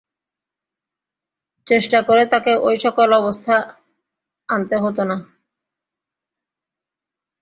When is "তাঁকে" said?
2.25-2.53